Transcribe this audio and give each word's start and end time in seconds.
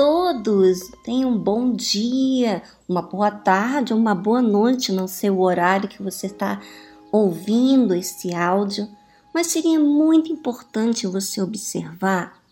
todos! 0.00 0.90
Tenham 1.04 1.32
um 1.32 1.38
bom 1.38 1.74
dia, 1.74 2.62
uma 2.88 3.02
boa 3.02 3.30
tarde, 3.30 3.92
uma 3.92 4.14
boa 4.14 4.40
noite, 4.40 4.92
não 4.92 5.06
sei 5.06 5.28
o 5.28 5.40
horário 5.40 5.90
que 5.90 6.02
você 6.02 6.24
está 6.24 6.58
ouvindo 7.12 7.94
este 7.94 8.34
áudio, 8.34 8.88
mas 9.34 9.48
seria 9.48 9.78
muito 9.78 10.32
importante 10.32 11.06
você 11.06 11.42
observar 11.42 12.42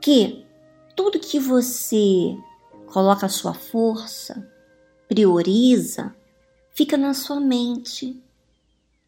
que 0.00 0.46
tudo 0.94 1.18
que 1.18 1.40
você 1.40 2.38
coloca 2.86 3.26
a 3.26 3.28
sua 3.28 3.54
força, 3.54 4.48
prioriza, 5.08 6.14
fica 6.76 6.96
na 6.96 7.12
sua 7.12 7.40
mente. 7.40 8.22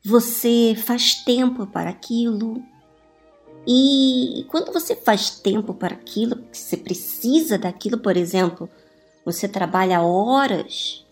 Você 0.05 0.75
faz 0.77 1.23
tempo 1.23 1.69
para 1.69 1.91
aquilo. 1.91 2.61
E 3.67 4.45
quando 4.49 4.73
você 4.73 4.95
faz 4.95 5.31
tempo 5.31 5.73
para 5.73 5.95
aquilo, 5.95 6.45
você 6.53 6.77
precisa 6.77 7.57
daquilo, 7.57 7.99
por 7.99 8.17
exemplo, 8.17 8.69
você 9.25 9.49
trabalha 9.49 10.03
horas 10.03 11.05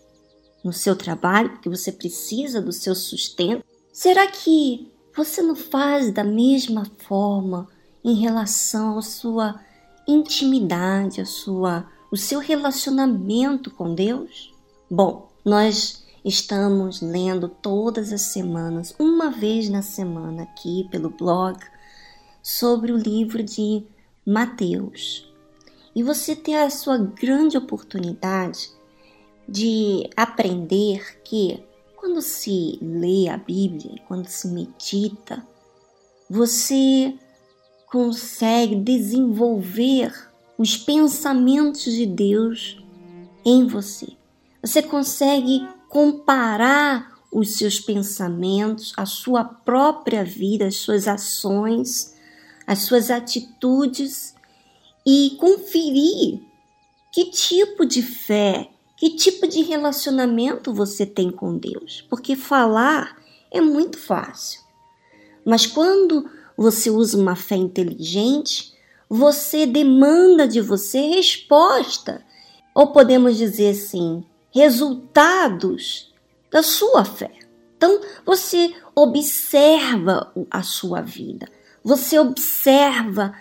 no 0.63 0.71
seu 0.71 0.95
trabalho 0.95 1.49
porque 1.51 1.69
você 1.69 1.91
precisa 1.91 2.61
do 2.61 2.71
seu 2.71 2.95
sustento, 2.95 3.65
será 3.91 4.27
que 4.27 4.91
você 5.15 5.41
não 5.41 5.55
faz 5.55 6.11
da 6.11 6.23
mesma 6.23 6.85
forma 6.99 7.67
em 8.03 8.15
relação 8.15 8.97
à 8.97 9.01
sua 9.01 9.59
intimidade, 10.07 11.21
a 11.21 11.25
sua, 11.25 11.87
o 12.11 12.17
seu 12.17 12.39
relacionamento 12.39 13.71
com 13.71 13.93
Deus? 13.93 14.53
Bom, 14.89 15.29
nós 15.43 16.03
estamos 16.23 17.01
lendo 17.01 17.49
todas 17.49 18.13
as 18.13 18.21
semanas, 18.21 18.95
uma 18.97 19.29
vez 19.29 19.69
na 19.69 19.81
semana 19.81 20.43
aqui 20.43 20.87
pelo 20.89 21.09
blog, 21.09 21.59
sobre 22.43 22.91
o 22.91 22.97
livro 22.97 23.41
de 23.41 23.83
Mateus. 24.25 25.31
E 25.95 26.03
você 26.03 26.35
tem 26.35 26.57
a 26.57 26.69
sua 26.69 26.97
grande 26.97 27.57
oportunidade 27.57 28.69
de 29.47 30.09
aprender 30.17 31.21
que 31.23 31.63
quando 31.95 32.21
se 32.21 32.77
lê 32.81 33.29
a 33.29 33.37
Bíblia, 33.37 34.01
quando 34.07 34.27
se 34.27 34.49
medita, 34.49 35.45
você 36.29 37.17
consegue 37.87 38.75
desenvolver 38.75 40.11
os 40.57 40.75
pensamentos 40.75 41.93
de 41.93 42.05
Deus 42.05 42.83
em 43.45 43.65
você. 43.65 44.07
Você 44.61 44.81
consegue 44.81 45.67
comparar 45.87 47.13
os 47.31 47.55
seus 47.55 47.79
pensamentos, 47.79 48.93
a 48.97 49.05
sua 49.05 49.43
própria 49.43 50.23
vida, 50.23 50.67
as 50.67 50.75
suas 50.75 51.07
ações, 51.07 52.12
as 52.65 52.79
suas 52.79 53.11
atitudes 53.11 54.35
e 55.05 55.35
conferir 55.39 56.39
que 57.11 57.25
tipo 57.25 57.85
de 57.85 58.01
fé, 58.01 58.69
que 58.97 59.11
tipo 59.11 59.47
de 59.47 59.61
relacionamento 59.61 60.73
você 60.73 61.05
tem 61.05 61.29
com 61.29 61.57
Deus. 61.57 62.05
Porque 62.09 62.35
falar 62.35 63.17
é 63.51 63.61
muito 63.61 63.97
fácil. 63.97 64.61
Mas 65.45 65.65
quando 65.65 66.29
você 66.57 66.89
usa 66.89 67.17
uma 67.17 67.35
fé 67.35 67.55
inteligente, 67.55 68.73
você 69.09 69.65
demanda 69.65 70.47
de 70.47 70.61
você 70.61 71.01
resposta, 71.01 72.25
ou 72.73 72.87
podemos 72.87 73.37
dizer 73.37 73.71
assim, 73.71 74.23
resultados 74.51 76.11
da 76.51 76.63
sua 76.63 77.03
fé. 77.03 77.31
Então, 77.77 77.99
você 78.25 78.73
observa 78.95 80.31
a 80.49 80.63
sua 80.63 81.01
vida, 81.01 81.47
você 81.83 82.17
observa 82.17 83.33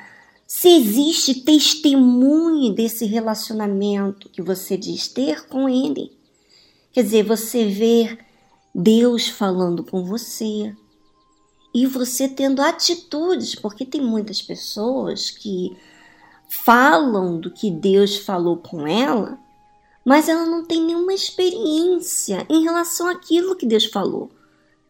se 0.46 0.68
existe 0.68 1.42
testemunho 1.42 2.74
desse 2.74 3.06
relacionamento 3.06 4.28
que 4.28 4.42
você 4.42 4.76
diz 4.76 5.08
ter 5.08 5.46
com 5.46 5.68
Ele. 5.68 6.12
Quer 6.92 7.04
dizer, 7.04 7.22
você 7.24 7.66
vê 7.66 8.18
Deus 8.74 9.28
falando 9.28 9.82
com 9.82 10.04
você, 10.04 10.74
e 11.74 11.86
você 11.86 12.28
tendo 12.28 12.60
atitudes, 12.60 13.54
porque 13.54 13.86
tem 13.86 14.00
muitas 14.00 14.42
pessoas 14.42 15.30
que 15.30 15.74
falam 16.48 17.40
do 17.40 17.50
que 17.50 17.70
Deus 17.70 18.16
falou 18.16 18.58
com 18.58 18.86
ela, 18.86 19.38
mas 20.04 20.28
ela 20.28 20.44
não 20.44 20.64
tem 20.64 20.82
nenhuma 20.82 21.14
experiência 21.14 22.46
em 22.50 22.62
relação 22.62 23.08
àquilo 23.08 23.56
que 23.56 23.64
Deus 23.64 23.86
falou. 23.86 24.30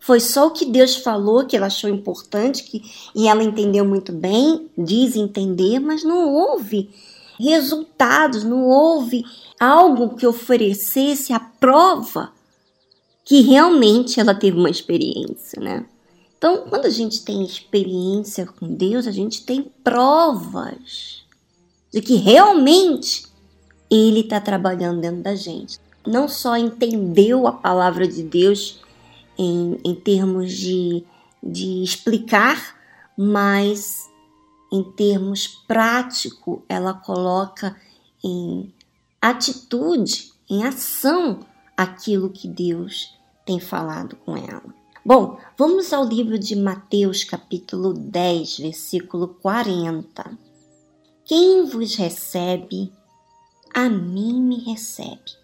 Foi 0.03 0.19
só 0.19 0.49
o 0.49 0.51
que 0.51 0.65
Deus 0.65 0.97
falou 0.97 1.47
que 1.47 1.57
ela 1.57 1.67
achou 1.67 1.89
importante 1.89 2.65
que, 2.65 2.83
e 3.15 3.29
ela 3.29 3.45
entendeu 3.45 3.85
muito 3.85 4.11
bem, 4.13 4.69
diz 4.77 5.15
entender, 5.15 5.79
mas 5.79 6.03
não 6.03 6.29
houve 6.29 6.91
resultados, 7.39 8.43
não 8.43 8.65
houve 8.65 9.25
algo 9.61 10.17
que 10.17 10.27
oferecesse 10.27 11.33
a 11.33 11.39
prova 11.39 12.33
que 13.25 13.43
realmente 13.43 14.19
ela 14.19 14.35
teve 14.35 14.59
uma 14.59 14.69
experiência, 14.69 15.63
né? 15.63 15.87
Então, 16.37 16.65
quando 16.69 16.87
a 16.87 16.91
gente 16.91 17.25
tem 17.25 17.45
experiência 17.45 18.45
com 18.45 18.75
Deus, 18.75 19.07
a 19.07 19.13
gente 19.13 19.47
tem 19.47 19.71
provas 19.85 21.23
de 21.93 22.03
que 22.03 22.17
realmente 22.17 23.23
Ele 23.89 24.19
está 24.19 24.41
trabalhando 24.41 25.01
dentro 25.01 25.23
da 25.23 25.37
gente. 25.37 25.79
Não 26.05 26.27
só 26.27 26.57
entendeu 26.57 27.47
a 27.47 27.53
palavra 27.53 28.09
de 28.09 28.25
Deus 28.25 28.83
em, 29.43 29.79
em 29.85 29.95
termos 29.95 30.53
de, 30.53 31.05
de 31.43 31.83
explicar, 31.83 32.77
mas 33.19 34.09
em 34.73 34.83
termos 34.93 35.47
prático, 35.47 36.65
ela 36.69 36.95
coloca 36.95 37.77
em 38.25 38.73
atitude, 39.21 40.33
em 40.49 40.65
ação, 40.65 41.41
aquilo 41.77 42.31
que 42.31 42.49
Deus 42.49 43.15
tem 43.45 43.59
falado 43.59 44.17
com 44.17 44.37
ela. 44.37 44.75
Bom, 45.05 45.39
vamos 45.59 45.93
ao 45.93 46.05
livro 46.05 46.39
de 46.39 46.55
Mateus, 46.55 47.25
capítulo 47.25 47.93
10, 47.93 48.59
versículo 48.59 49.29
40. 49.43 50.39
Quem 51.25 51.65
vos 51.65 51.97
recebe, 51.97 52.93
a 53.75 53.89
mim 53.89 54.41
me 54.41 54.61
recebe. 54.65 55.43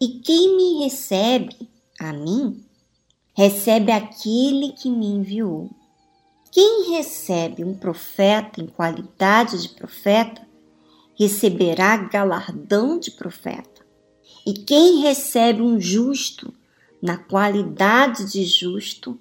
E 0.00 0.20
quem 0.20 0.56
me 0.56 0.84
recebe, 0.84 1.70
a 1.98 2.12
mim, 2.12 2.66
recebe 3.36 3.92
aquele 3.92 4.72
que 4.72 4.88
me 4.88 5.06
enviou. 5.06 5.70
Quem 6.50 6.90
recebe 6.92 7.62
um 7.62 7.74
profeta 7.74 8.62
em 8.62 8.66
qualidade 8.66 9.60
de 9.60 9.68
profeta, 9.68 10.40
receberá 11.18 11.98
galardão 11.98 12.98
de 12.98 13.10
profeta. 13.10 13.84
E 14.46 14.54
quem 14.54 15.00
recebe 15.02 15.60
um 15.60 15.78
justo, 15.78 16.52
na 17.02 17.18
qualidade 17.18 18.24
de 18.32 18.42
justo, 18.44 19.18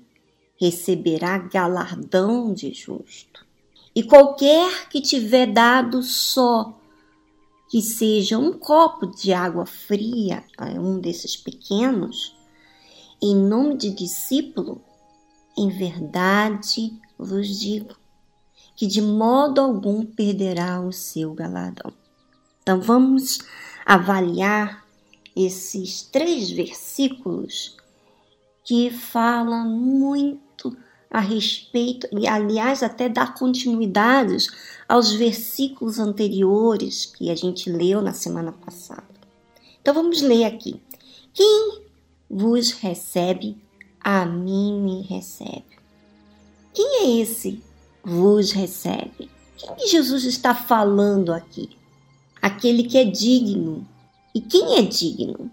receberá 0.58 1.38
galardão 1.38 2.54
de 2.54 2.74
justo. 2.74 3.46
E 3.94 4.02
qualquer 4.02 4.88
que 4.88 5.02
tiver 5.02 5.48
dado 5.48 6.02
só 6.02 6.80
que 7.70 7.82
seja 7.82 8.38
um 8.38 8.54
copo 8.54 9.08
de 9.08 9.34
água 9.34 9.66
fria 9.66 10.44
a 10.58 10.66
um 10.68 11.00
desses 11.00 11.36
pequenos, 11.36 12.35
em 13.22 13.36
nome 13.36 13.78
de 13.78 13.92
discípulo, 13.92 14.82
em 15.58 15.70
verdade 15.70 16.94
vos 17.18 17.60
digo 17.60 17.96
que 18.76 18.88
de 18.88 19.02
modo 19.02 19.62
algum 19.62 20.06
perderá 20.06 20.82
o 20.82 20.92
seu 20.92 21.34
galardão. 21.34 21.94
Então 22.62 22.82
vamos 22.82 23.40
avaliar 23.86 24.84
esses 25.36 26.02
três 26.02 26.50
versículos 26.50 27.78
que 28.64 28.90
falam 28.90 29.70
muito 29.70 30.76
a 31.10 31.20
respeito, 31.20 32.08
e 32.12 32.28
aliás, 32.28 32.84
até 32.84 33.08
dá 33.08 33.26
continuidades 33.28 34.50
aos 34.90 35.14
versículos 35.14 35.98
anteriores 35.98 37.06
que 37.06 37.30
a 37.30 37.36
gente 37.36 37.70
leu 37.70 38.02
na 38.02 38.12
semana 38.12 38.52
passada. 38.52 39.04
Então 39.82 39.94
vamos 39.94 40.22
ler 40.22 40.44
aqui. 40.44 40.82
Quem 41.34 41.85
vos 42.30 42.72
recebe, 42.72 43.58
a 44.00 44.26
mim 44.26 44.82
me 44.82 45.02
recebe. 45.02 45.64
Quem 46.74 47.04
é 47.04 47.22
esse 47.22 47.62
vos 48.04 48.52
recebe? 48.52 49.30
Quem 49.58 49.88
Jesus 49.88 50.26
está 50.26 50.54
falando 50.54 51.32
aqui? 51.32 51.70
Aquele 52.42 52.84
que 52.84 52.98
é 52.98 53.06
digno 53.06 53.88
e 54.34 54.42
quem 54.42 54.78
é 54.78 54.82
digno? 54.82 55.50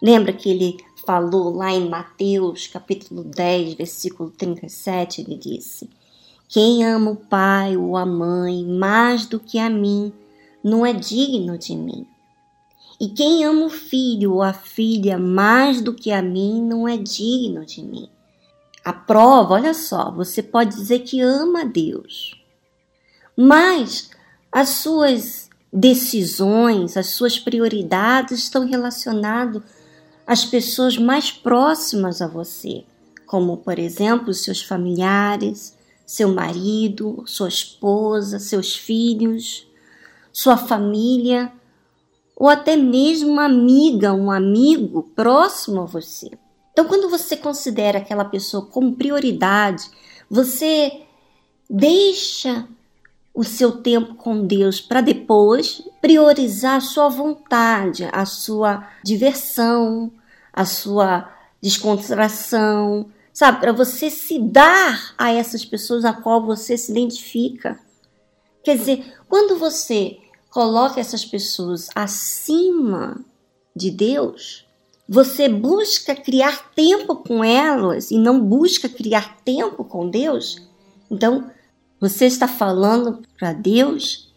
Lembra 0.00 0.32
que 0.32 0.48
ele 0.48 0.76
falou 1.06 1.56
lá 1.56 1.72
em 1.72 1.88
Mateus, 1.88 2.66
capítulo 2.66 3.24
10, 3.24 3.74
versículo 3.74 4.30
37, 4.30 5.22
ele 5.22 5.36
disse: 5.36 5.88
Quem 6.46 6.84
ama 6.84 7.12
o 7.12 7.16
pai 7.16 7.76
ou 7.76 7.96
a 7.96 8.04
mãe 8.04 8.64
mais 8.64 9.24
do 9.24 9.40
que 9.40 9.58
a 9.58 9.70
mim, 9.70 10.12
não 10.62 10.84
é 10.84 10.92
digno 10.92 11.56
de 11.56 11.74
mim. 11.74 12.06
E 13.00 13.08
quem 13.08 13.44
ama 13.44 13.66
o 13.66 13.70
filho 13.70 14.34
ou 14.34 14.42
a 14.42 14.52
filha 14.52 15.18
mais 15.18 15.80
do 15.80 15.94
que 15.94 16.10
a 16.10 16.20
mim, 16.20 16.62
não 16.62 16.88
é 16.88 16.96
digno 16.96 17.64
de 17.64 17.82
mim. 17.82 18.08
A 18.84 18.92
prova, 18.92 19.54
olha 19.54 19.74
só, 19.74 20.10
você 20.10 20.42
pode 20.42 20.74
dizer 20.74 21.00
que 21.00 21.20
ama 21.20 21.60
a 21.60 21.64
Deus, 21.64 22.42
mas 23.36 24.10
as 24.50 24.70
suas 24.70 25.48
decisões, 25.72 26.96
as 26.96 27.08
suas 27.08 27.38
prioridades 27.38 28.38
estão 28.38 28.66
relacionadas 28.66 29.62
às 30.26 30.44
pessoas 30.44 30.96
mais 30.96 31.30
próximas 31.30 32.20
a 32.20 32.26
você, 32.26 32.84
como, 33.26 33.58
por 33.58 33.78
exemplo, 33.78 34.32
seus 34.32 34.62
familiares, 34.62 35.76
seu 36.06 36.32
marido, 36.32 37.22
sua 37.26 37.48
esposa, 37.48 38.38
seus 38.38 38.74
filhos, 38.74 39.66
sua 40.32 40.56
família, 40.56 41.52
ou 42.38 42.48
até 42.48 42.76
mesmo 42.76 43.32
uma 43.32 43.46
amiga, 43.46 44.14
um 44.14 44.30
amigo 44.30 45.10
próximo 45.16 45.82
a 45.82 45.84
você. 45.84 46.30
Então, 46.72 46.86
quando 46.86 47.10
você 47.10 47.36
considera 47.36 47.98
aquela 47.98 48.24
pessoa 48.24 48.64
como 48.64 48.94
prioridade, 48.94 49.82
você 50.30 51.02
deixa 51.68 52.68
o 53.34 53.42
seu 53.42 53.72
tempo 53.82 54.14
com 54.14 54.46
Deus 54.46 54.80
para 54.80 55.00
depois 55.00 55.82
priorizar 56.00 56.76
a 56.76 56.80
sua 56.80 57.08
vontade, 57.08 58.08
a 58.12 58.24
sua 58.24 58.88
diversão, 59.02 60.12
a 60.52 60.64
sua 60.64 61.28
descontração, 61.60 63.10
sabe? 63.32 63.58
Para 63.58 63.72
você 63.72 64.10
se 64.10 64.38
dar 64.38 65.12
a 65.18 65.32
essas 65.32 65.64
pessoas 65.64 66.04
a 66.04 66.12
qual 66.12 66.46
você 66.46 66.78
se 66.78 66.92
identifica. 66.92 67.80
Quer 68.62 68.76
dizer, 68.76 69.14
quando 69.28 69.58
você 69.58 70.18
coloca 70.58 70.98
essas 70.98 71.24
pessoas 71.24 71.88
acima 71.94 73.24
de 73.76 73.92
Deus, 73.92 74.66
você 75.08 75.48
busca 75.48 76.16
criar 76.16 76.72
tempo 76.74 77.14
com 77.14 77.44
elas 77.44 78.10
e 78.10 78.18
não 78.18 78.40
busca 78.40 78.88
criar 78.88 79.36
tempo 79.44 79.84
com 79.84 80.10
Deus, 80.10 80.60
então 81.08 81.48
você 82.00 82.26
está 82.26 82.48
falando 82.48 83.22
para 83.38 83.52
Deus 83.52 84.34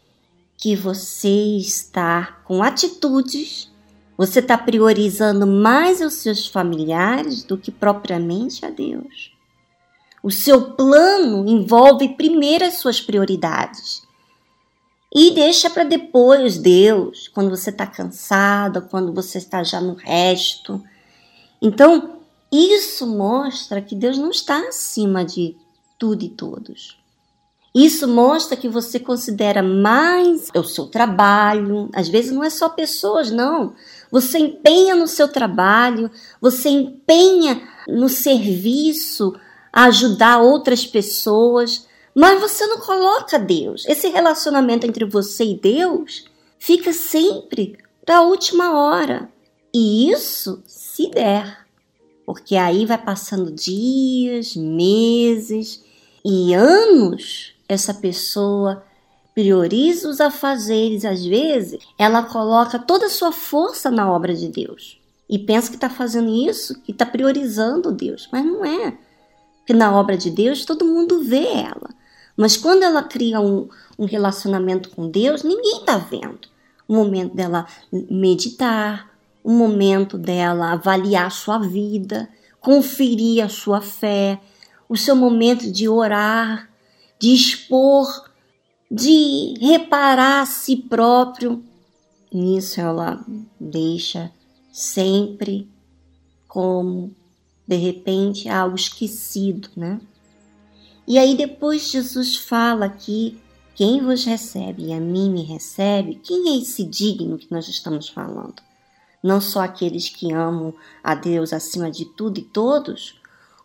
que 0.55 0.75
você 0.75 1.57
está 1.57 2.39
com 2.45 2.61
atitudes, 2.61 3.71
você 4.15 4.41
está 4.41 4.55
priorizando 4.59 5.47
mais 5.47 6.01
os 6.01 6.13
seus 6.13 6.45
familiares 6.45 7.43
do 7.43 7.57
que 7.57 7.71
propriamente 7.71 8.63
a 8.63 8.69
Deus. 8.69 9.31
O 10.21 10.29
seu 10.29 10.73
plano 10.73 11.49
envolve 11.49 12.09
primeiro 12.09 12.63
as 12.63 12.75
suas 12.75 13.01
prioridades. 13.01 14.03
E 15.13 15.31
deixa 15.31 15.69
para 15.69 15.83
depois 15.83 16.57
Deus, 16.57 17.27
quando 17.27 17.49
você 17.49 17.69
está 17.69 17.85
cansada, 17.85 18.79
quando 18.79 19.13
você 19.13 19.39
está 19.39 19.61
já 19.61 19.81
no 19.81 19.93
resto. 19.93 20.81
Então, 21.61 22.21
isso 22.51 23.05
mostra 23.05 23.81
que 23.81 23.95
Deus 23.95 24.17
não 24.17 24.29
está 24.29 24.67
acima 24.67 25.25
de 25.25 25.55
tudo 25.99 26.23
e 26.23 26.29
todos. 26.29 26.97
Isso 27.73 28.05
mostra 28.07 28.57
que 28.57 28.67
você 28.67 28.99
considera 28.99 29.63
mais 29.63 30.49
o 30.53 30.63
seu 30.63 30.87
trabalho, 30.87 31.89
às 31.93 32.09
vezes 32.09 32.31
não 32.31 32.43
é 32.43 32.49
só 32.49 32.67
pessoas, 32.67 33.31
não. 33.31 33.73
Você 34.11 34.39
empenha 34.39 34.93
no 34.93 35.07
seu 35.07 35.29
trabalho, 35.29 36.11
você 36.41 36.67
empenha 36.67 37.61
no 37.87 38.09
serviço, 38.09 39.33
a 39.71 39.85
ajudar 39.85 40.39
outras 40.39 40.85
pessoas, 40.85 41.87
mas 42.15 42.39
você 42.39 42.65
não 42.67 42.79
coloca 42.79 43.39
Deus. 43.39 43.85
Esse 43.87 44.09
relacionamento 44.09 44.85
entre 44.85 45.05
você 45.05 45.45
e 45.45 45.55
Deus 45.55 46.25
fica 46.59 46.93
sempre 46.93 47.77
para 48.05 48.17
a 48.17 48.21
última 48.21 48.77
hora. 48.77 49.29
E 49.73 50.11
isso 50.11 50.61
se 50.65 51.09
der, 51.09 51.65
porque 52.25 52.55
aí 52.55 52.85
vai 52.85 52.97
passando 52.97 53.51
dias, 53.51 54.55
meses 54.55 55.83
e 56.23 56.53
anos 56.53 57.53
essa 57.67 57.93
pessoa 57.93 58.83
prioriza 59.33 60.09
os 60.09 60.19
afazeres, 60.19 61.05
às 61.05 61.25
vezes, 61.25 61.79
ela 61.97 62.23
coloca 62.23 62.77
toda 62.77 63.05
a 63.05 63.09
sua 63.09 63.31
força 63.31 63.89
na 63.89 64.11
obra 64.11 64.33
de 64.33 64.49
Deus. 64.49 64.99
E 65.29 65.39
pensa 65.39 65.69
que 65.69 65.75
está 65.75 65.89
fazendo 65.89 66.29
isso, 66.29 66.81
que 66.81 66.91
está 66.91 67.05
priorizando 67.05 67.93
Deus. 67.93 68.27
Mas 68.31 68.45
não 68.45 68.65
é. 68.65 68.97
Porque 69.59 69.73
na 69.73 69.97
obra 69.97 70.17
de 70.17 70.29
Deus 70.29 70.65
todo 70.65 70.85
mundo 70.85 71.23
vê 71.23 71.45
ela. 71.45 71.89
Mas 72.35 72.57
quando 72.57 72.83
ela 72.83 73.03
cria 73.03 73.39
um, 73.39 73.67
um 73.97 74.05
relacionamento 74.05 74.89
com 74.89 75.09
Deus, 75.09 75.43
ninguém 75.43 75.79
está 75.79 75.97
vendo. 75.97 76.49
O 76.87 76.93
momento 76.93 77.35
dela 77.35 77.67
meditar, 77.91 79.11
o 79.43 79.51
momento 79.51 80.17
dela 80.17 80.73
avaliar 80.73 81.27
a 81.27 81.31
sua 81.31 81.59
vida, 81.59 82.29
conferir 82.59 83.43
a 83.43 83.49
sua 83.49 83.81
fé, 83.81 84.39
o 84.87 84.97
seu 84.97 85.15
momento 85.15 85.71
de 85.71 85.87
orar, 85.87 86.69
de 87.19 87.33
expor, 87.33 88.29
de 88.89 89.53
reparar 89.59 90.41
a 90.41 90.45
si 90.45 90.75
próprio. 90.75 91.63
Nisso 92.31 92.79
ela 92.79 93.23
deixa 93.59 94.31
sempre 94.71 95.69
como 96.47 97.15
de 97.67 97.75
repente 97.77 98.49
algo 98.49 98.75
esquecido, 98.75 99.69
né? 99.75 99.99
E 101.07 101.17
aí 101.17 101.35
depois 101.35 101.89
Jesus 101.89 102.37
fala 102.37 102.89
que 102.89 103.37
quem 103.75 104.01
vos 104.01 104.25
recebe 104.25 104.87
e 104.87 104.93
a 104.93 104.99
mim 104.99 105.31
me 105.31 105.43
recebe, 105.43 106.15
quem 106.15 106.49
é 106.49 106.57
esse 106.61 106.83
digno 106.83 107.37
que 107.37 107.51
nós 107.51 107.67
estamos 107.67 108.09
falando? 108.09 108.61
Não 109.23 109.39
só 109.39 109.61
aqueles 109.61 110.09
que 110.09 110.31
amam 110.31 110.73
a 111.03 111.15
Deus 111.15 111.53
acima 111.53 111.89
de 111.89 112.05
tudo 112.05 112.39
e 112.39 112.43
todos, 112.43 113.19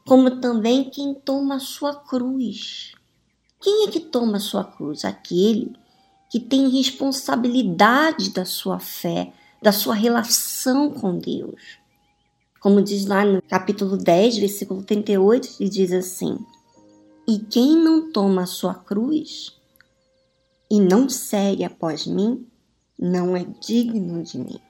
como 0.06 0.41
também 0.41 0.85
quem 0.85 1.15
toma 1.15 1.56
a 1.56 1.61
sua 1.61 1.94
cruz. 1.94 2.94
Quem 3.61 3.87
é 3.87 3.91
que 3.91 4.00
toma 4.00 4.37
a 4.37 4.41
sua 4.41 4.65
cruz? 4.65 5.05
Aquele 5.05 5.75
que 6.31 6.38
tem 6.38 6.69
responsabilidade 6.69 8.31
da 8.31 8.44
sua 8.44 8.79
fé, 8.79 9.33
da 9.61 9.73
sua 9.73 9.94
relação 9.94 10.91
com 10.91 11.19
Deus. 11.19 11.79
Como 12.61 12.83
diz 12.83 13.06
lá 13.06 13.25
no 13.25 13.43
capítulo 13.43 13.97
10, 13.97 14.38
versículo 14.38 14.83
38, 14.83 15.56
ele 15.61 15.71
diz 15.71 15.93
assim: 15.93 16.38
E 17.28 17.38
quem 17.38 17.76
não 17.76 18.12
toma 18.12 18.43
a 18.43 18.46
sua 18.46 18.75
cruz 18.75 19.52
e 20.70 20.81
não 20.81 21.08
segue 21.08 21.64
após 21.64 22.06
mim, 22.06 22.46
não 22.99 23.37
é 23.37 23.44
digno 23.61 24.23
de 24.23 24.38
mim. 24.38 24.61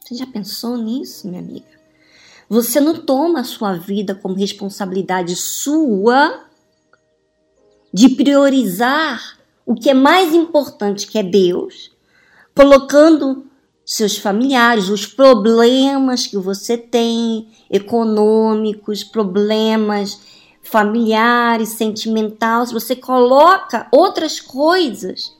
Você 0.00 0.14
já 0.14 0.26
pensou 0.26 0.76
nisso, 0.76 1.28
minha 1.28 1.40
amiga? 1.40 1.78
Você 2.48 2.80
não 2.80 2.94
toma 2.94 3.40
a 3.40 3.44
sua 3.44 3.74
vida 3.74 4.14
como 4.14 4.34
responsabilidade 4.34 5.36
sua 5.36 6.44
de 7.92 8.08
priorizar 8.10 9.38
o 9.66 9.74
que 9.74 9.90
é 9.90 9.94
mais 9.94 10.34
importante, 10.34 11.06
que 11.06 11.18
é 11.18 11.22
Deus, 11.22 11.90
colocando 12.54 13.46
seus 13.84 14.16
familiares, 14.16 14.88
os 14.88 15.06
problemas 15.06 16.26
que 16.26 16.36
você 16.36 16.76
tem, 16.76 17.48
econômicos, 17.70 19.04
problemas 19.04 20.20
familiares, 20.68 21.70
sentimentais, 21.70 22.70
você 22.70 22.94
coloca 22.94 23.88
outras 23.90 24.40
coisas 24.40 25.32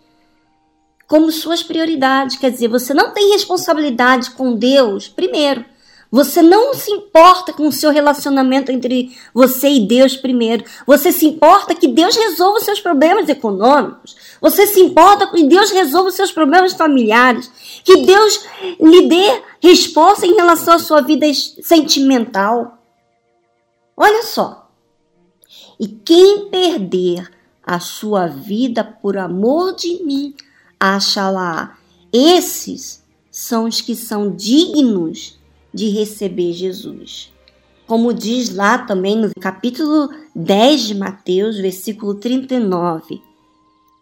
como 1.06 1.32
suas 1.32 1.62
prioridades. 1.62 2.37
Quer 2.37 2.50
dizer, 2.50 2.68
você 2.68 2.92
não 2.92 3.12
tem 3.12 3.32
responsabilidade 3.32 4.30
com 4.32 4.54
Deus, 4.54 5.08
primeiro. 5.08 5.64
Você 6.11 6.40
não 6.40 6.73
se 6.73 6.90
importa 6.90 7.52
com 7.52 7.68
o 7.68 7.73
seu 7.73 7.90
relacionamento 7.90 8.73
entre 8.73 9.14
você 9.35 9.68
e 9.68 9.87
Deus 9.87 10.16
primeiro. 10.16 10.64
Você 10.87 11.12
se 11.12 11.26
importa 11.26 11.75
que 11.75 11.87
Deus 11.87 12.16
resolva 12.16 12.58
os 12.58 12.64
seus 12.64 12.80
problemas 12.80 13.28
econômicos. 13.28 14.16
Você 14.40 14.66
se 14.66 14.80
importa 14.80 15.26
que 15.26 15.44
Deus 15.44 15.70
resolva 15.70 16.08
os 16.08 16.14
seus 16.14 16.32
problemas 16.32 16.73
familiares. 16.73 17.50
Que 17.85 18.06
Deus 18.06 18.47
lhe 18.80 19.06
dê 19.06 19.42
resposta 19.62 20.26
em 20.26 20.35
relação 20.35 20.75
à 20.75 20.78
sua 20.78 21.02
vida 21.02 21.26
sentimental. 21.62 22.78
Olha 23.94 24.23
só. 24.23 24.68
E 25.78 25.87
quem 25.87 26.49
perder 26.49 27.30
a 27.62 27.78
sua 27.78 28.26
vida 28.26 28.82
por 28.82 29.18
amor 29.18 29.76
de 29.76 30.02
mim, 30.02 30.35
acha 30.80 31.28
lá. 31.30 31.78
Esses 32.12 33.04
são 33.30 33.66
os 33.66 33.80
que 33.80 33.94
são 33.94 34.35
dignos 34.35 35.38
de 35.73 35.90
receber 35.90 36.52
Jesus. 36.52 37.30
Como 37.87 38.12
diz 38.12 38.54
lá 38.54 38.78
também 38.78 39.16
no 39.16 39.30
capítulo 39.38 40.08
10 40.35 40.80
de 40.80 40.94
Mateus, 40.94 41.58
versículo 41.58 42.14
39: 42.14 43.23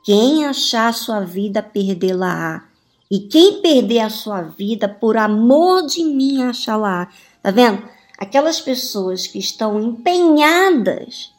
Quem 0.05 0.45
achar 0.45 0.95
sua 0.95 1.21
vida, 1.21 1.63
perdê-la-á. 1.63 2.65
E 3.11 3.21
quem 3.21 3.61
perder 3.61 4.01
a 4.01 4.11
sua 4.11 4.43
vida 4.43 4.89
por 4.89 5.17
amor 5.17 5.87
de 5.87 6.03
mim, 6.05 6.43
achará. 6.43 7.09
Tá 7.43 7.51
vendo? 7.51 7.83
Aquelas 8.19 8.61
pessoas 8.61 9.27
que 9.27 9.39
estão 9.39 9.81
empenhadas 9.81 11.36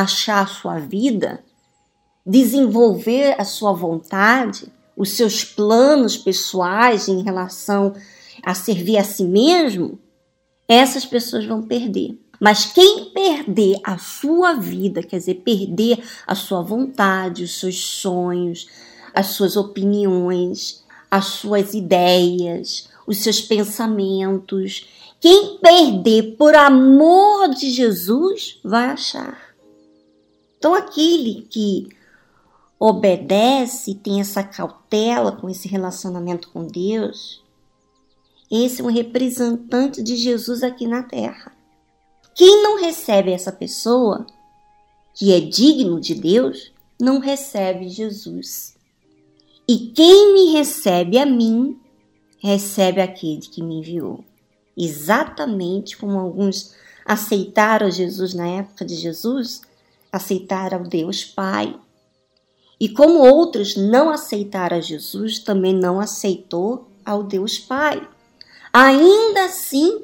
achar 0.00 0.42
a 0.42 0.46
sua 0.46 0.78
vida, 0.78 1.44
desenvolver 2.24 3.38
a 3.38 3.44
sua 3.44 3.74
vontade, 3.74 4.72
os 4.96 5.10
seus 5.10 5.44
planos 5.44 6.16
pessoais 6.16 7.08
em 7.08 7.22
relação 7.22 7.92
a 8.42 8.54
servir 8.54 8.96
a 8.96 9.04
si 9.04 9.24
mesmo, 9.24 9.98
essas 10.66 11.04
pessoas 11.04 11.44
vão 11.44 11.62
perder. 11.62 12.18
Mas 12.40 12.64
quem 12.64 13.10
perder 13.10 13.78
a 13.84 13.98
sua 13.98 14.54
vida, 14.54 15.02
quer 15.02 15.18
dizer, 15.18 15.42
perder 15.44 16.02
a 16.26 16.34
sua 16.34 16.62
vontade, 16.62 17.44
os 17.44 17.60
seus 17.60 17.78
sonhos, 17.78 18.68
as 19.14 19.26
suas 19.26 19.56
opiniões, 19.56 20.82
as 21.10 21.26
suas 21.26 21.74
ideias, 21.74 22.88
os 23.06 23.18
seus 23.18 23.42
pensamentos. 23.42 24.88
Quem 25.20 25.58
perder 25.58 26.34
por 26.36 26.54
amor 26.54 27.50
de 27.50 27.70
Jesus 27.70 28.58
vai 28.64 28.86
achar. 28.86 29.51
Então, 30.62 30.76
aquele 30.76 31.42
que 31.50 31.88
obedece, 32.78 33.96
tem 33.96 34.20
essa 34.20 34.44
cautela 34.44 35.32
com 35.32 35.50
esse 35.50 35.66
relacionamento 35.66 36.50
com 36.50 36.64
Deus, 36.64 37.42
esse 38.48 38.80
é 38.80 38.84
um 38.84 38.86
representante 38.86 40.00
de 40.00 40.14
Jesus 40.14 40.62
aqui 40.62 40.86
na 40.86 41.02
terra. 41.02 41.50
Quem 42.32 42.62
não 42.62 42.80
recebe 42.80 43.32
essa 43.32 43.50
pessoa, 43.50 44.24
que 45.12 45.32
é 45.32 45.40
digno 45.40 46.00
de 46.00 46.14
Deus, 46.14 46.72
não 46.96 47.18
recebe 47.18 47.88
Jesus. 47.88 48.76
E 49.66 49.88
quem 49.88 50.32
me 50.32 50.52
recebe 50.52 51.18
a 51.18 51.26
mim, 51.26 51.76
recebe 52.38 53.00
aquele 53.00 53.40
que 53.40 53.64
me 53.64 53.80
enviou. 53.80 54.24
Exatamente 54.76 55.96
como 55.96 56.20
alguns 56.20 56.72
aceitaram 57.04 57.90
Jesus 57.90 58.32
na 58.32 58.46
época 58.46 58.84
de 58.84 58.94
Jesus, 58.94 59.62
aceitaram 60.12 60.82
Deus 60.82 61.24
Pai. 61.24 61.74
E 62.78 62.88
como 62.88 63.20
outros 63.20 63.76
não 63.76 64.10
aceitaram 64.10 64.82
Jesus, 64.82 65.38
também 65.38 65.72
não 65.72 65.98
aceitou 65.98 66.88
ao 67.04 67.22
Deus 67.22 67.58
Pai. 67.58 68.06
Ainda 68.72 69.44
assim, 69.44 70.02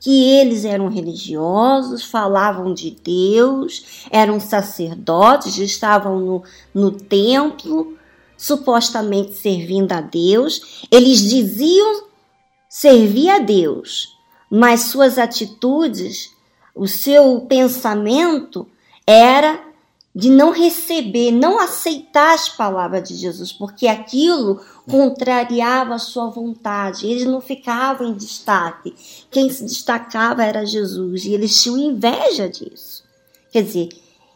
que 0.00 0.24
eles 0.30 0.64
eram 0.64 0.88
religiosos, 0.88 2.04
falavam 2.04 2.72
de 2.72 2.90
Deus, 2.90 4.06
eram 4.10 4.40
sacerdotes, 4.40 5.58
estavam 5.58 6.18
no, 6.20 6.44
no 6.72 6.90
templo, 6.90 7.96
supostamente 8.36 9.34
servindo 9.34 9.92
a 9.92 10.00
Deus. 10.00 10.86
Eles 10.90 11.20
diziam 11.20 12.04
servir 12.68 13.28
a 13.28 13.38
Deus, 13.38 14.16
mas 14.50 14.82
suas 14.82 15.18
atitudes, 15.18 16.34
o 16.74 16.86
seu 16.86 17.40
pensamento 17.42 18.66
era 19.10 19.60
de 20.14 20.28
não 20.28 20.50
receber, 20.50 21.30
não 21.30 21.60
aceitar 21.60 22.34
as 22.34 22.48
palavras 22.48 23.08
de 23.08 23.14
Jesus, 23.16 23.52
porque 23.52 23.86
aquilo 23.86 24.60
contrariava 24.88 25.94
a 25.94 25.98
sua 25.98 26.28
vontade. 26.28 27.06
Eles 27.06 27.24
não 27.24 27.40
ficavam 27.40 28.08
em 28.08 28.14
destaque. 28.14 28.94
Quem 29.30 29.50
se 29.50 29.64
destacava 29.64 30.44
era 30.44 30.66
Jesus 30.66 31.24
e 31.24 31.32
eles 31.32 31.60
tinham 31.60 31.78
inveja 31.78 32.48
disso. 32.48 33.04
Quer 33.52 33.62
dizer, 33.62 33.88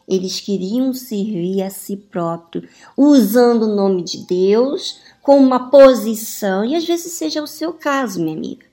eles 0.09 0.41
queriam 0.41 0.93
servir 0.93 1.63
a 1.63 1.71
si 1.71 1.97
próprio, 1.97 2.69
usando 2.97 3.65
o 3.65 3.75
nome 3.75 4.03
de 4.03 4.19
Deus 4.27 5.01
com 5.23 5.39
uma 5.39 5.71
posição, 5.71 6.65
e 6.65 6.77
às 6.77 6.85
vezes 6.85 7.13
seja 7.13 7.43
o 7.43 7.47
seu 7.47 7.73
caso, 7.73 8.21
minha 8.21 8.37
amiga. 8.37 8.67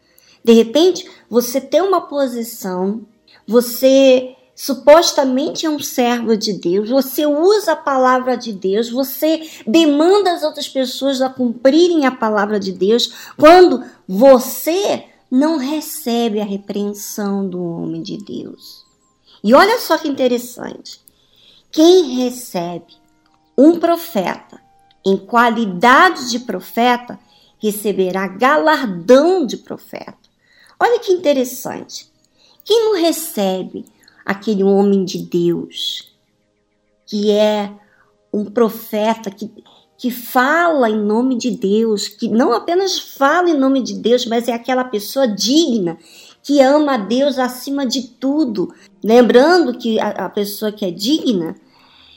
De 0.44 0.52
repente, 0.52 1.10
você 1.30 1.62
tem 1.62 1.82
uma 1.82 2.02
posição, 2.02 3.02
você 3.48 4.36
supostamente 4.62 5.66
é 5.66 5.70
um 5.72 5.80
servo 5.80 6.38
de 6.38 6.54
Deus, 6.54 6.88
você 6.88 7.26
usa 7.26 7.72
a 7.72 7.76
palavra 7.76 8.38
de 8.38 8.54
Deus, 8.54 8.92
você 8.92 9.50
demanda 9.66 10.32
as 10.34 10.44
outras 10.44 10.70
pessoas 10.70 11.20
a 11.20 11.30
cumprirem 11.30 12.06
a 12.06 12.12
palavra 12.12 12.60
de 12.60 12.72
Deus, 12.72 13.12
quando 13.36 13.84
você 14.08 15.06
não 15.32 15.58
recebe 15.58 16.40
a 16.40 16.46
repreensão 16.46 17.50
do 17.50 17.60
homem 17.60 18.04
de 18.04 18.20
Deus. 18.20 18.86
E 19.44 19.52
olha 19.52 19.80
só 19.80 19.98
que 19.98 20.08
interessante. 20.08 21.02
Quem 21.72 22.18
recebe 22.18 22.94
um 23.58 23.80
profeta 23.80 24.62
em 25.04 25.18
qualidade 25.18 26.30
de 26.30 26.38
profeta 26.38 27.20
receberá 27.58 28.28
galardão 28.28 29.44
de 29.44 29.58
profeta. 29.58 30.30
Olha 30.80 31.00
que 31.00 31.12
interessante. 31.12 32.12
Quem 32.64 32.86
não 32.86 33.02
recebe 33.02 33.86
aquele 34.26 34.64
homem 34.64 35.04
de 35.04 35.20
Deus, 35.20 36.14
que 37.06 37.32
é 37.32 37.72
um 38.34 38.46
profeta 38.46 39.30
que, 39.30 39.52
que 39.98 40.10
fala 40.10 40.90
em 40.90 40.98
nome 40.98 41.38
de 41.38 41.52
Deus, 41.52 42.08
que 42.08 42.28
não 42.28 42.54
apenas 42.54 42.98
fala 42.98 43.50
em 43.50 43.58
nome 43.58 43.82
de 43.82 43.96
Deus, 43.96 44.26
mas 44.26 44.48
é 44.48 44.54
aquela 44.54 44.84
pessoa 44.84 45.28
digna, 45.28 45.98
que 46.42 46.60
ama 46.60 46.96
a 46.96 46.98
Deus 46.98 47.38
acima 47.38 47.86
de 47.86 48.04
tudo. 48.04 48.74
Lembrando 49.04 49.78
que 49.78 50.00
a, 50.00 50.10
a 50.10 50.30
pessoa 50.30 50.72
que 50.72 50.86
é 50.86 50.92
digna, 50.92 51.56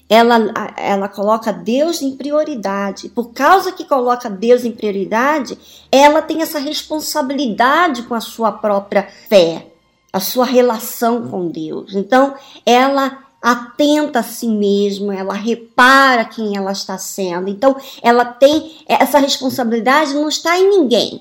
ela, 0.09 0.53
ela 0.77 1.09
coloca 1.09 1.53
Deus 1.53 2.01
em 2.03 2.17
prioridade. 2.17 3.09
Por 3.09 3.33
causa 3.33 3.73
que 3.73 3.85
coloca 3.85 4.31
Deus 4.31 4.65
em 4.65 4.73
prioridade, 4.73 5.59
ela 5.91 6.23
tem 6.23 6.43
essa 6.43 6.59
responsabilidade 6.59 8.05
com 8.05 8.15
a 8.15 8.21
sua 8.21 8.53
própria 8.53 9.09
fé, 9.29 9.74
a 10.15 10.21
sua 10.21 10.45
relação 10.45 11.27
com 11.27 11.49
Deus. 11.49 11.93
Então, 11.93 12.37
ela 12.65 13.19
atenta 13.43 14.21
a 14.21 14.23
si 14.23 14.47
mesma, 14.47 15.13
ela 15.13 15.35
repara 15.35 16.25
quem 16.25 16.57
ela 16.57 16.71
está 16.71 16.97
sendo. 16.97 17.49
Então, 17.49 17.77
ela 18.01 18.25
tem 18.25 18.77
essa 18.87 19.19
responsabilidade, 19.19 20.15
não 20.15 20.29
está 20.29 20.57
em 20.57 20.71
ninguém. 20.71 21.21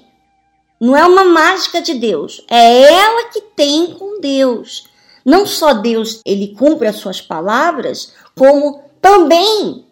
Não 0.79 0.95
é 0.95 1.03
uma 1.07 1.23
mágica 1.23 1.81
de 1.81 1.95
Deus, 1.95 2.45
é 2.47 2.83
ela 2.83 3.29
que 3.29 3.41
tem 3.41 3.95
com 3.95 4.21
Deus. 4.21 4.87
Não 5.25 5.47
só 5.47 5.73
Deus, 5.73 6.21
ele 6.23 6.49
cumpre 6.55 6.87
as 6.87 6.97
suas 6.97 7.19
palavras, 7.19 8.13
como 8.37 8.83
também 9.01 9.87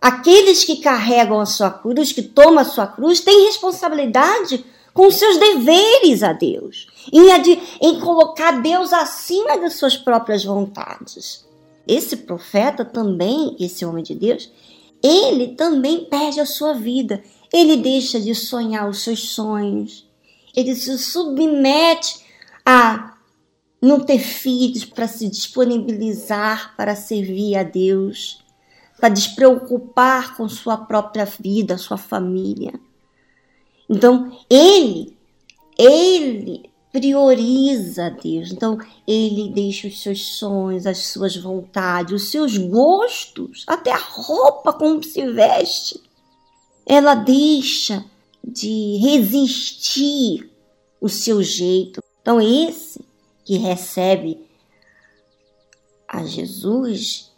aqueles 0.00 0.64
que 0.64 0.78
carregam 0.78 1.38
a 1.38 1.46
sua 1.46 1.70
cruz, 1.70 2.10
que 2.10 2.22
tomam 2.22 2.58
a 2.58 2.64
sua 2.64 2.88
cruz, 2.88 3.20
têm 3.20 3.46
responsabilidade 3.46 4.64
com 4.92 5.10
seus 5.10 5.38
deveres 5.38 6.22
a 6.22 6.32
Deus, 6.32 6.86
em, 7.12 7.28
em 7.80 8.00
colocar 8.00 8.60
Deus 8.60 8.92
acima 8.92 9.58
das 9.58 9.74
suas 9.74 9.96
próprias 9.96 10.44
vontades. 10.44 11.46
Esse 11.86 12.16
profeta 12.18 12.84
também, 12.84 13.56
esse 13.58 13.84
homem 13.84 14.04
de 14.04 14.14
Deus, 14.14 14.50
ele 15.02 15.48
também 15.48 16.04
perde 16.04 16.40
a 16.40 16.46
sua 16.46 16.74
vida. 16.74 17.22
Ele 17.52 17.76
deixa 17.76 18.20
de 18.20 18.34
sonhar 18.34 18.88
os 18.88 19.02
seus 19.02 19.30
sonhos. 19.30 20.08
Ele 20.54 20.74
se 20.76 20.96
submete 20.98 22.24
a 22.64 23.16
não 23.80 23.98
ter 23.98 24.20
filhos 24.20 24.84
para 24.84 25.08
se 25.08 25.28
disponibilizar 25.28 26.76
para 26.76 26.94
servir 26.94 27.56
a 27.56 27.64
Deus, 27.64 28.44
para 29.00 29.08
despreocupar 29.08 30.36
com 30.36 30.48
sua 30.48 30.76
própria 30.76 31.24
vida, 31.24 31.76
sua 31.76 31.98
família. 31.98 32.72
Então, 33.92 34.32
ele, 34.48 35.14
ele 35.78 36.70
prioriza 36.90 38.08
Deus. 38.10 38.50
Então, 38.50 38.78
ele 39.06 39.50
deixa 39.50 39.86
os 39.86 40.02
seus 40.02 40.36
sonhos, 40.36 40.86
as 40.86 40.98
suas 41.08 41.36
vontades, 41.36 42.14
os 42.14 42.30
seus 42.30 42.56
gostos, 42.56 43.64
até 43.66 43.92
a 43.92 43.98
roupa 43.98 44.72
como 44.72 45.04
se 45.04 45.30
veste. 45.30 46.00
Ela 46.86 47.14
deixa 47.14 48.02
de 48.42 48.96
resistir 48.96 50.50
o 50.98 51.08
seu 51.08 51.42
jeito. 51.42 52.02
Então, 52.22 52.40
esse 52.40 53.04
que 53.44 53.58
recebe 53.58 54.40
a 56.08 56.24
Jesus 56.24 57.30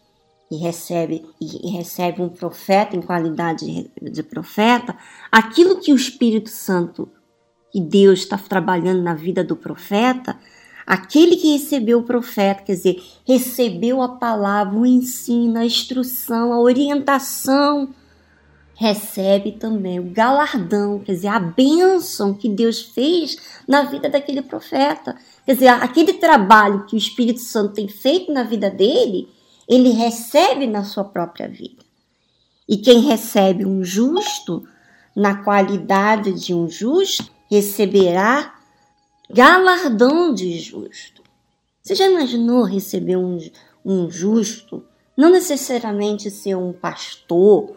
e 0.54 0.58
recebe 0.58 1.24
e 1.40 1.70
recebe 1.70 2.22
um 2.22 2.28
profeta 2.28 2.96
em 2.96 3.02
qualidade 3.02 3.90
de, 4.00 4.22
profeta, 4.22 4.96
aquilo 5.30 5.80
que 5.80 5.92
o 5.92 5.96
Espírito 5.96 6.50
Santo 6.50 7.08
e 7.74 7.80
Deus 7.80 8.20
está 8.20 8.38
trabalhando 8.38 9.02
na 9.02 9.14
vida 9.14 9.42
do 9.42 9.56
profeta, 9.56 10.38
aquele 10.86 11.36
que 11.36 11.52
recebeu 11.52 11.98
o 11.98 12.04
profeta, 12.04 12.62
quer 12.62 12.74
dizer, 12.74 13.02
recebeu 13.26 14.00
a 14.00 14.08
palavra, 14.08 14.78
o 14.78 14.86
ensino, 14.86 15.58
a 15.58 15.64
instrução, 15.64 16.52
a 16.52 16.60
orientação 16.60 17.88
recebe 18.76 19.52
também 19.52 20.00
o 20.00 20.10
galardão, 20.10 20.98
quer 20.98 21.12
dizer, 21.12 21.28
a 21.28 21.38
bênção 21.38 22.34
que 22.34 22.48
Deus 22.48 22.82
fez 22.82 23.36
na 23.68 23.84
vida 23.84 24.08
daquele 24.08 24.42
profeta. 24.42 25.16
Quer 25.46 25.54
dizer, 25.54 25.68
aquele 25.68 26.14
trabalho 26.14 26.84
que 26.86 26.96
o 26.96 26.98
Espírito 26.98 27.40
Santo 27.40 27.74
tem 27.74 27.88
feito 27.88 28.32
na 28.32 28.42
vida 28.42 28.68
dele, 28.68 29.28
ele 29.68 29.90
recebe 29.90 30.66
na 30.66 30.84
sua 30.84 31.04
própria 31.04 31.48
vida. 31.48 31.82
E 32.68 32.78
quem 32.78 33.00
recebe 33.00 33.66
um 33.66 33.84
justo, 33.84 34.66
na 35.14 35.42
qualidade 35.42 36.32
de 36.32 36.54
um 36.54 36.68
justo, 36.68 37.30
receberá 37.50 38.54
galardão 39.30 40.34
de 40.34 40.58
justo. 40.58 41.22
Você 41.82 41.94
já 41.94 42.06
imaginou 42.08 42.64
receber 42.64 43.16
um, 43.16 43.38
um 43.84 44.10
justo? 44.10 44.84
Não 45.16 45.30
necessariamente 45.30 46.30
ser 46.30 46.56
um 46.56 46.72
pastor 46.72 47.76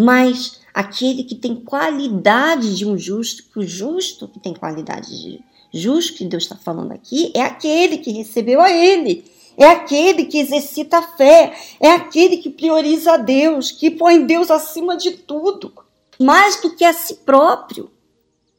mas 0.00 0.60
aquele 0.72 1.24
que 1.24 1.34
tem 1.34 1.56
qualidade 1.56 2.76
de 2.76 2.86
um 2.86 2.96
justo, 2.96 3.42
que 3.52 3.58
o 3.58 3.66
justo 3.66 4.28
que 4.28 4.38
tem 4.38 4.54
qualidade 4.54 5.08
de 5.10 5.40
justo 5.74 6.14
que 6.14 6.24
Deus 6.24 6.44
está 6.44 6.54
falando 6.54 6.92
aqui 6.92 7.32
é 7.34 7.42
aquele 7.42 7.98
que 7.98 8.12
recebeu 8.12 8.60
a 8.60 8.70
ele, 8.70 9.24
é 9.58 9.66
aquele 9.72 10.24
que 10.26 10.38
exercita 10.38 10.98
a 10.98 11.02
fé, 11.02 11.52
é 11.80 11.90
aquele 11.90 12.36
que 12.36 12.48
prioriza 12.48 13.14
a 13.14 13.16
Deus, 13.16 13.72
que 13.72 13.90
põe 13.90 14.24
Deus 14.24 14.52
acima 14.52 14.96
de 14.96 15.10
tudo, 15.10 15.72
mais 16.20 16.62
do 16.62 16.76
que 16.76 16.84
a 16.84 16.92
si 16.92 17.16
próprio. 17.16 17.90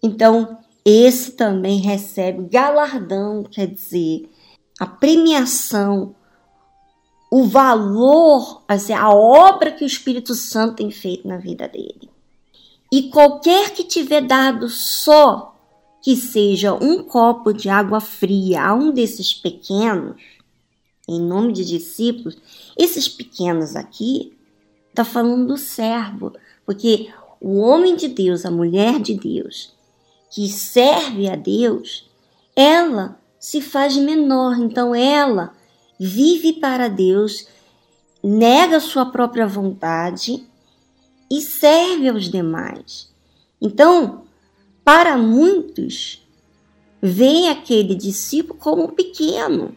Então, 0.04 0.58
esse 0.84 1.32
também 1.32 1.80
recebe 1.80 2.50
galardão, 2.50 3.44
quer 3.44 3.68
dizer, 3.68 4.30
a 4.78 4.86
premiação, 4.86 6.14
o 7.32 7.46
valor, 7.46 8.64
assim, 8.68 8.92
a 8.92 9.10
obra 9.10 9.72
que 9.72 9.86
o 9.86 9.88
Espírito 9.88 10.36
Santo 10.36 10.76
tem 10.76 10.92
feito 10.92 11.26
na 11.26 11.38
vida 11.38 11.66
dele. 11.68 12.10
E 12.92 13.04
qualquer 13.04 13.70
que 13.70 13.84
tiver 13.86 14.22
dado 14.22 14.68
só 14.68 15.56
que 16.02 16.16
seja 16.16 16.74
um 16.74 17.04
copo 17.04 17.54
de 17.54 17.70
água 17.70 18.02
fria 18.02 18.64
a 18.64 18.74
um 18.74 18.92
desses 18.92 19.34
pequenos, 19.34 20.16
em 21.10 21.20
nome 21.20 21.54
de 21.54 21.66
discípulos, 21.66 22.38
esses 22.78 23.08
pequenos 23.08 23.76
aqui, 23.76 24.38
está 24.90 25.04
falando 25.04 25.48
do 25.48 25.58
servo, 25.58 26.34
porque 26.66 27.10
o 27.42 27.58
homem 27.60 27.96
de 27.96 28.08
Deus, 28.08 28.46
a 28.46 28.52
mulher 28.52 29.00
de 29.00 29.16
Deus, 29.16 29.74
que 30.30 30.48
serve 30.48 31.28
a 31.28 31.36
Deus, 31.36 32.08
ela 32.56 33.20
se 33.40 33.62
faz 33.62 33.98
menor, 33.98 34.60
então 34.60 34.94
ela 34.94 35.54
vive 36.00 36.54
para 36.54 36.88
Deus, 36.88 37.48
nega 38.24 38.80
sua 38.80 39.06
própria 39.06 39.48
vontade 39.48 40.46
e 41.32 41.42
serve 41.42 42.10
aos 42.10 42.30
demais. 42.30 43.10
Então, 43.62 44.24
para 44.84 45.18
muitos, 45.18 46.28
vê 47.02 47.48
aquele 47.48 47.96
discípulo 47.96 48.60
como 48.60 48.92
pequeno. 48.92 49.76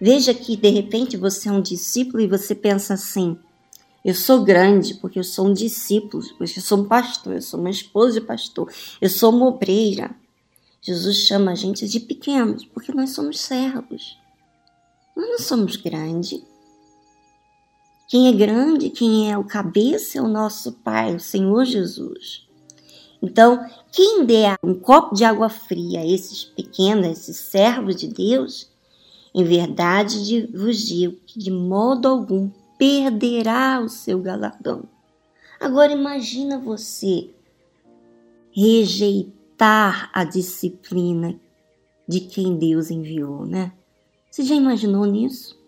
Veja 0.00 0.32
que 0.32 0.56
de 0.56 0.68
repente 0.70 1.16
você 1.16 1.48
é 1.48 1.52
um 1.52 1.60
discípulo 1.60 2.22
e 2.22 2.26
você 2.26 2.54
pensa 2.54 2.94
assim: 2.94 3.36
eu 4.04 4.14
sou 4.14 4.42
grande 4.42 4.94
porque 4.94 5.18
eu 5.18 5.24
sou 5.24 5.48
um 5.48 5.52
discípulo, 5.52 6.22
porque 6.38 6.58
eu 6.58 6.62
sou 6.62 6.78
um 6.78 6.84
pastor, 6.88 7.34
eu 7.34 7.42
sou 7.42 7.60
uma 7.60 7.70
esposa 7.70 8.18
de 8.18 8.26
pastor, 8.26 8.72
eu 9.00 9.10
sou 9.10 9.30
uma 9.30 9.46
obreira. 9.46 10.14
Jesus 10.80 11.18
chama 11.18 11.50
a 11.52 11.54
gente 11.54 11.86
de 11.86 12.00
pequenos 12.00 12.64
porque 12.64 12.92
nós 12.92 13.10
somos 13.10 13.38
servos. 13.38 14.18
Nós 15.14 15.28
não 15.28 15.38
somos 15.38 15.76
grandes. 15.76 16.42
Quem 18.08 18.28
é 18.28 18.32
grande, 18.32 18.88
quem 18.88 19.30
é 19.30 19.36
o 19.36 19.44
cabeça 19.44 20.18
é 20.18 20.22
o 20.22 20.28
nosso 20.28 20.72
Pai, 20.72 21.14
o 21.14 21.20
Senhor 21.20 21.64
Jesus. 21.66 22.48
Então, 23.22 23.64
quem 23.92 24.24
der 24.24 24.56
um 24.64 24.74
copo 24.74 25.14
de 25.14 25.24
água 25.24 25.50
fria 25.50 26.00
a 26.00 26.06
esses 26.06 26.42
pequenos, 26.42 27.06
a 27.06 27.10
esses 27.10 27.36
servos 27.36 27.96
de 27.96 28.08
Deus, 28.08 28.70
em 29.34 29.44
verdade 29.44 30.46
vos 30.52 30.78
digo 30.78 31.16
que 31.26 31.38
de 31.38 31.50
modo 31.50 32.08
algum 32.08 32.50
perderá 32.78 33.80
o 33.80 33.88
seu 33.88 34.20
galardão. 34.20 34.84
Agora 35.60 35.92
imagina 35.92 36.58
você 36.58 37.30
rejeitar 38.50 40.10
a 40.12 40.24
disciplina 40.24 41.38
de 42.08 42.20
quem 42.20 42.56
Deus 42.56 42.90
enviou, 42.90 43.44
né? 43.44 43.72
Você 44.30 44.42
já 44.42 44.54
imaginou 44.54 45.04
nisso? 45.04 45.58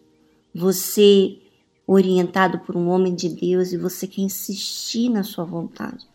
Você 0.54 1.38
orientado 1.87 2.61
por 2.61 2.76
um 2.76 2.88
homem 2.88 3.14
de 3.14 3.28
Deus 3.28 3.73
e 3.73 3.76
você 3.76 4.07
quer 4.07 4.23
insistir 4.23 5.09
na 5.09 5.23
sua 5.23 5.45
vontade. 5.45 6.07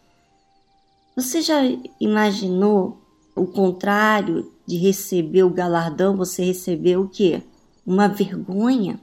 Você 1.16 1.42
já 1.42 1.62
imaginou 2.00 2.98
o 3.36 3.46
contrário 3.46 4.52
de 4.68 4.76
receber 4.78 5.44
o 5.44 5.50
galardão, 5.50 6.18
você 6.18 6.44
recebeu 6.44 7.04
o 7.04 7.10
quê? 7.10 7.42
Uma 7.86 8.08
vergonha, 8.10 9.00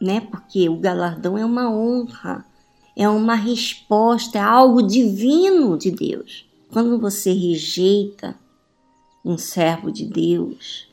né? 0.00 0.20
Porque 0.20 0.68
o 0.68 0.78
galardão 0.78 1.36
é 1.36 1.44
uma 1.44 1.70
honra, 1.70 2.44
é 2.96 3.06
uma 3.08 3.34
resposta, 3.34 4.38
é 4.38 4.40
algo 4.40 4.82
divino 4.82 5.76
de 5.76 5.90
Deus. 5.90 6.48
Quando 6.72 6.98
você 6.98 7.32
rejeita 7.32 8.34
um 9.24 9.36
servo 9.36 9.92
de 9.92 10.06
Deus, 10.06 10.88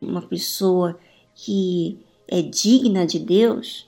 uma 0.00 0.22
pessoa 0.22 0.98
que 1.34 1.98
é 2.26 2.40
digna 2.40 3.06
de 3.06 3.18
Deus, 3.18 3.86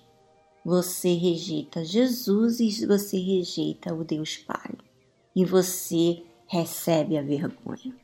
você 0.65 1.15
rejeita 1.15 1.85
Jesus 1.85 2.61
e 2.61 2.87
você 2.87 3.19
rejeita 3.19 3.95
o 3.95 4.05
Deus 4.05 4.37
Pai. 4.37 4.73
E 5.35 5.45
você 5.45 6.23
recebe 6.47 7.17
a 7.17 7.23
vergonha. 7.23 7.95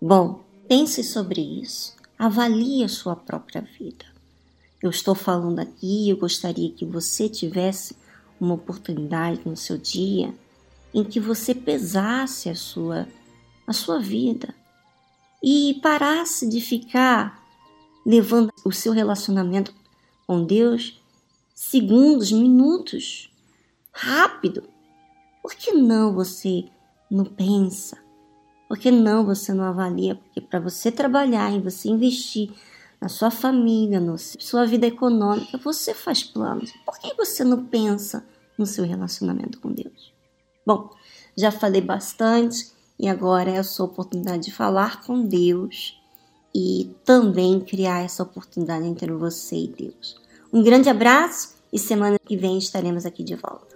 Bom, 0.00 0.45
Pense 0.68 1.04
sobre 1.04 1.40
isso. 1.40 1.94
Avalie 2.18 2.82
a 2.82 2.88
sua 2.88 3.14
própria 3.14 3.60
vida. 3.78 4.04
Eu 4.82 4.90
estou 4.90 5.14
falando 5.14 5.60
aqui, 5.60 6.10
eu 6.10 6.16
gostaria 6.16 6.72
que 6.72 6.84
você 6.84 7.28
tivesse 7.28 7.96
uma 8.40 8.54
oportunidade 8.54 9.42
no 9.46 9.56
seu 9.56 9.78
dia 9.78 10.34
em 10.92 11.04
que 11.04 11.20
você 11.20 11.54
pesasse 11.54 12.48
a 12.48 12.54
sua 12.54 13.06
a 13.66 13.72
sua 13.72 13.98
vida 13.98 14.54
e 15.42 15.78
parasse 15.82 16.48
de 16.48 16.60
ficar 16.60 17.42
levando 18.04 18.52
o 18.64 18.72
seu 18.72 18.92
relacionamento 18.92 19.74
com 20.26 20.44
Deus 20.44 21.00
segundos, 21.54 22.30
minutos, 22.30 23.30
rápido. 23.92 24.64
Por 25.42 25.54
que 25.54 25.72
não 25.72 26.12
você 26.14 26.64
não 27.10 27.24
pensa 27.24 28.05
por 28.68 28.78
que 28.78 28.90
não 28.90 29.24
você 29.24 29.52
não 29.52 29.64
avalia? 29.64 30.16
Porque 30.16 30.40
para 30.40 30.60
você 30.60 30.90
trabalhar 30.90 31.52
e 31.52 31.60
você 31.60 31.88
investir 31.88 32.50
na 33.00 33.08
sua 33.08 33.30
família, 33.30 34.00
na 34.00 34.16
sua 34.18 34.66
vida 34.66 34.86
econômica, 34.86 35.58
você 35.58 35.94
faz 35.94 36.24
planos. 36.24 36.72
Por 36.84 36.98
que 36.98 37.14
você 37.14 37.44
não 37.44 37.64
pensa 37.64 38.26
no 38.58 38.66
seu 38.66 38.84
relacionamento 38.84 39.60
com 39.60 39.70
Deus? 39.70 40.12
Bom, 40.66 40.90
já 41.36 41.52
falei 41.52 41.80
bastante 41.80 42.72
e 42.98 43.08
agora 43.08 43.50
é 43.50 43.58
a 43.58 43.64
sua 43.64 43.86
oportunidade 43.86 44.44
de 44.44 44.52
falar 44.52 45.02
com 45.02 45.22
Deus 45.22 46.00
e 46.54 46.90
também 47.04 47.60
criar 47.60 48.02
essa 48.02 48.22
oportunidade 48.22 48.86
entre 48.86 49.12
você 49.12 49.56
e 49.56 49.68
Deus. 49.68 50.16
Um 50.52 50.62
grande 50.62 50.88
abraço 50.88 51.54
e 51.72 51.78
semana 51.78 52.18
que 52.18 52.36
vem 52.36 52.56
estaremos 52.56 53.04
aqui 53.04 53.22
de 53.22 53.34
volta. 53.34 53.75